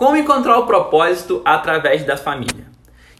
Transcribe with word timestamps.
Como 0.00 0.16
encontrar 0.16 0.56
o 0.56 0.64
propósito 0.64 1.42
através 1.44 2.04
da 2.04 2.16
família? 2.16 2.64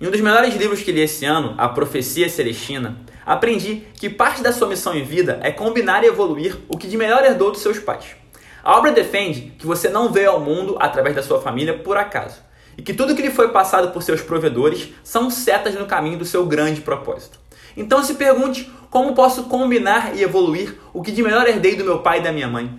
Em 0.01 0.07
um 0.07 0.11
dos 0.11 0.23
melhores 0.23 0.55
livros 0.55 0.81
que 0.81 0.91
li 0.91 1.03
esse 1.03 1.27
ano, 1.27 1.55
A 1.59 1.69
Profecia 1.69 2.27
Celestina, 2.27 2.97
aprendi 3.27 3.83
que 3.97 4.09
parte 4.09 4.43
da 4.43 4.51
sua 4.51 4.67
missão 4.67 4.95
em 4.95 5.05
vida 5.05 5.39
é 5.43 5.51
combinar 5.53 6.03
e 6.03 6.07
evoluir 6.07 6.57
o 6.71 6.79
que 6.79 6.89
de 6.89 6.97
melhor 6.97 7.23
herdou 7.23 7.51
dos 7.51 7.61
seus 7.61 7.79
pais. 7.79 8.17
A 8.65 8.79
obra 8.79 8.93
defende 8.93 9.53
que 9.59 9.67
você 9.67 9.91
não 9.91 10.11
veio 10.11 10.31
ao 10.31 10.41
mundo 10.41 10.79
através 10.81 11.15
da 11.15 11.23
sua 11.23 11.39
família 11.39 11.77
por 11.77 11.99
acaso, 11.99 12.41
e 12.79 12.81
que 12.81 12.95
tudo 12.95 13.15
que 13.15 13.21
lhe 13.21 13.31
foi 13.31 13.49
passado 13.51 13.93
por 13.93 14.03
seus 14.03 14.23
provedores 14.23 14.89
são 15.05 15.31
setas 15.31 15.75
no 15.75 15.85
caminho 15.85 16.17
do 16.17 16.25
seu 16.25 16.47
grande 16.47 16.81
propósito. 16.81 17.39
Então 17.77 18.03
se 18.03 18.15
pergunte 18.15 18.73
como 18.89 19.15
posso 19.15 19.43
combinar 19.43 20.17
e 20.17 20.23
evoluir 20.23 20.75
o 20.95 21.03
que 21.03 21.13
de 21.13 21.23
melhor 21.23 21.47
herdei 21.47 21.77
do 21.77 21.85
meu 21.85 21.99
pai 21.99 22.21
e 22.21 22.23
da 22.23 22.33
minha 22.33 22.49
mãe. 22.49 22.71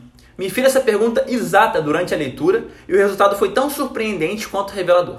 Me 0.42 0.50
fiz 0.50 0.66
essa 0.66 0.80
pergunta 0.80 1.24
exata 1.28 1.80
durante 1.80 2.16
a 2.16 2.18
leitura 2.18 2.66
e 2.88 2.96
o 2.96 2.98
resultado 2.98 3.38
foi 3.38 3.52
tão 3.52 3.70
surpreendente 3.70 4.48
quanto 4.48 4.74
revelador. 4.74 5.18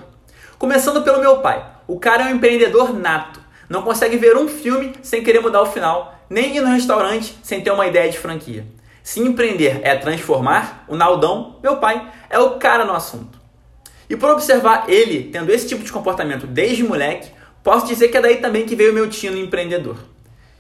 Começando 0.59 1.05
pelo 1.05 1.21
meu 1.21 1.39
pai. 1.39 1.65
O 1.87 1.97
cara 1.97 2.25
é 2.25 2.27
um 2.27 2.35
empreendedor 2.35 2.93
nato. 2.93 3.39
Não 3.69 3.83
consegue 3.83 4.17
ver 4.17 4.37
um 4.37 4.49
filme 4.49 4.93
sem 5.01 5.23
querer 5.23 5.39
mudar 5.39 5.63
o 5.63 5.67
final, 5.67 6.13
nem 6.29 6.57
ir 6.57 6.61
no 6.61 6.67
restaurante 6.67 7.39
sem 7.41 7.61
ter 7.61 7.71
uma 7.71 7.87
ideia 7.87 8.11
de 8.11 8.19
franquia. 8.19 8.67
Se 9.01 9.21
empreender 9.21 9.79
é 9.85 9.95
transformar, 9.95 10.85
o 10.89 10.97
Naldão, 10.97 11.55
meu 11.63 11.77
pai, 11.77 12.05
é 12.29 12.41
o 12.41 12.59
cara 12.59 12.85
no 12.85 12.93
assunto. 12.93 13.39
E 14.11 14.17
por 14.17 14.29
observar 14.29 14.87
ele 14.89 15.31
tendo 15.31 15.53
esse 15.53 15.69
tipo 15.69 15.85
de 15.85 15.93
comportamento 15.93 16.49
desde 16.49 16.83
moleque, 16.83 17.31
posso 17.63 17.87
dizer 17.87 18.09
que 18.09 18.17
é 18.17 18.21
daí 18.21 18.37
também 18.39 18.67
que 18.67 18.75
veio 18.75 18.93
meu 18.93 19.09
tino 19.09 19.39
empreendedor. 19.39 19.99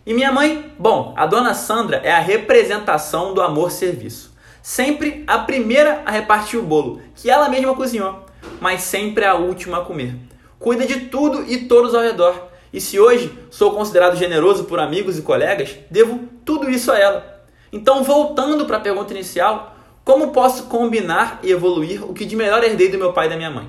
E 0.06 0.14
minha 0.14 0.30
mãe? 0.30 0.72
Bom, 0.78 1.14
a 1.16 1.26
dona 1.26 1.52
Sandra 1.52 2.00
é 2.04 2.12
a 2.12 2.20
representação 2.20 3.34
do 3.34 3.42
amor-serviço 3.42 4.30
sempre 4.62 5.24
a 5.26 5.38
primeira 5.38 6.02
a 6.06 6.10
repartir 6.10 6.58
o 6.58 6.62
bolo, 6.62 7.02
que 7.14 7.28
ela 7.28 7.48
mesma 7.48 7.74
cozinhou, 7.74 8.24
mas 8.60 8.82
sempre 8.82 9.24
a 9.24 9.34
última 9.34 9.78
a 9.78 9.84
comer. 9.84 10.14
Cuida 10.58 10.86
de 10.86 11.00
tudo 11.00 11.44
e 11.50 11.66
todos 11.66 11.94
ao 11.94 12.02
redor. 12.02 12.48
E 12.72 12.80
se 12.80 12.98
hoje 12.98 13.36
sou 13.50 13.72
considerado 13.72 14.16
generoso 14.16 14.64
por 14.64 14.78
amigos 14.78 15.18
e 15.18 15.22
colegas, 15.22 15.76
devo 15.90 16.20
tudo 16.44 16.70
isso 16.70 16.90
a 16.92 16.98
ela. 16.98 17.44
Então, 17.72 18.04
voltando 18.04 18.64
para 18.64 18.76
a 18.76 18.80
pergunta 18.80 19.12
inicial, 19.12 19.76
como 20.04 20.30
posso 20.30 20.64
combinar 20.64 21.40
e 21.42 21.50
evoluir 21.50 22.08
o 22.08 22.14
que 22.14 22.24
de 22.24 22.36
melhor 22.36 22.62
herdei 22.62 22.88
do 22.88 22.98
meu 22.98 23.12
pai 23.12 23.26
e 23.26 23.30
da 23.30 23.36
minha 23.36 23.50
mãe? 23.50 23.68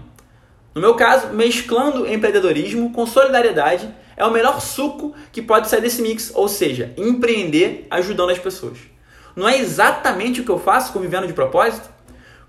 No 0.73 0.81
meu 0.81 0.95
caso, 0.95 1.33
mesclando 1.33 2.07
empreendedorismo 2.07 2.91
com 2.91 3.05
solidariedade 3.05 3.93
é 4.15 4.25
o 4.25 4.31
melhor 4.31 4.61
suco 4.61 5.13
que 5.31 5.41
pode 5.41 5.69
sair 5.69 5.81
desse 5.81 6.01
mix, 6.01 6.31
ou 6.33 6.47
seja, 6.47 6.93
empreender 6.97 7.87
ajudando 7.89 8.29
as 8.29 8.39
pessoas. 8.39 8.92
Não 9.35 9.49
é 9.49 9.57
exatamente 9.57 10.41
o 10.41 10.43
que 10.43 10.51
eu 10.51 10.59
faço 10.59 10.93
com 10.93 10.99
Vivendo 10.99 11.25
de 11.25 11.33
Propósito? 11.33 11.89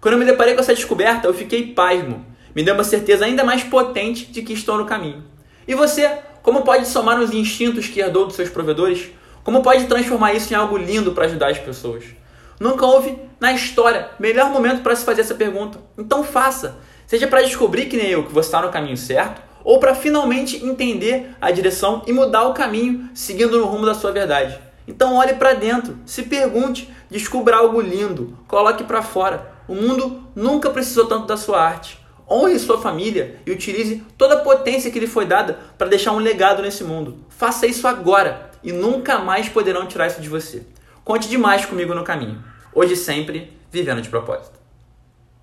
Quando 0.00 0.14
eu 0.14 0.18
me 0.18 0.26
deparei 0.26 0.54
com 0.54 0.60
essa 0.60 0.74
descoberta, 0.74 1.26
eu 1.26 1.32
fiquei 1.32 1.72
pasmo. 1.72 2.24
Me 2.54 2.62
deu 2.62 2.74
uma 2.74 2.84
certeza 2.84 3.24
ainda 3.24 3.42
mais 3.42 3.64
potente 3.64 4.26
de 4.26 4.42
que 4.42 4.52
estou 4.52 4.76
no 4.76 4.84
caminho. 4.84 5.24
E 5.66 5.74
você, 5.74 6.18
como 6.42 6.62
pode 6.62 6.86
somar 6.86 7.18
os 7.18 7.32
instintos 7.32 7.88
que 7.88 8.00
herdou 8.00 8.26
dos 8.26 8.36
seus 8.36 8.50
provedores? 8.50 9.08
Como 9.42 9.62
pode 9.62 9.86
transformar 9.86 10.34
isso 10.34 10.52
em 10.52 10.56
algo 10.56 10.76
lindo 10.76 11.12
para 11.12 11.24
ajudar 11.24 11.50
as 11.50 11.58
pessoas? 11.58 12.04
Nunca 12.60 12.84
houve 12.84 13.18
na 13.40 13.52
história 13.52 14.10
melhor 14.18 14.50
momento 14.50 14.82
para 14.82 14.94
se 14.94 15.04
fazer 15.04 15.22
essa 15.22 15.34
pergunta. 15.34 15.78
Então 15.98 16.22
faça. 16.22 16.76
Seja 17.06 17.26
para 17.26 17.42
descobrir 17.42 17.86
que 17.86 17.96
nem 17.96 18.08
eu 18.08 18.24
que 18.24 18.32
você 18.32 18.48
está 18.48 18.60
no 18.60 18.70
caminho 18.70 18.96
certo, 18.96 19.42
ou 19.64 19.80
para 19.80 19.94
finalmente 19.94 20.62
entender 20.64 21.30
a 21.40 21.50
direção 21.50 22.02
e 22.06 22.12
mudar 22.12 22.44
o 22.44 22.54
caminho 22.54 23.08
seguindo 23.14 23.58
no 23.58 23.64
rumo 23.64 23.86
da 23.86 23.94
sua 23.94 24.12
verdade. 24.12 24.58
Então 24.86 25.16
olhe 25.16 25.34
para 25.34 25.54
dentro, 25.54 25.98
se 26.04 26.24
pergunte, 26.24 26.92
descubra 27.10 27.56
algo 27.56 27.80
lindo, 27.80 28.36
coloque 28.46 28.84
para 28.84 29.02
fora. 29.02 29.52
O 29.66 29.74
mundo 29.74 30.22
nunca 30.34 30.70
precisou 30.70 31.06
tanto 31.06 31.26
da 31.26 31.36
sua 31.36 31.60
arte. 31.60 31.98
Honre 32.30 32.58
sua 32.58 32.80
família 32.80 33.36
e 33.46 33.50
utilize 33.50 34.02
toda 34.16 34.34
a 34.34 34.40
potência 34.40 34.90
que 34.90 34.98
lhe 34.98 35.06
foi 35.06 35.26
dada 35.26 35.58
para 35.76 35.88
deixar 35.88 36.12
um 36.12 36.18
legado 36.18 36.62
nesse 36.62 36.82
mundo. 36.82 37.18
Faça 37.28 37.66
isso 37.66 37.86
agora 37.86 38.50
e 38.62 38.72
nunca 38.72 39.18
mais 39.18 39.48
poderão 39.48 39.86
tirar 39.86 40.06
isso 40.06 40.20
de 40.20 40.28
você. 40.28 40.66
Conte 41.04 41.28
demais 41.28 41.66
comigo 41.66 41.94
no 41.94 42.02
caminho. 42.02 42.42
Hoje 42.74 42.96
sempre, 42.96 43.52
vivendo 43.70 44.00
de 44.00 44.08
propósito. 44.08 44.63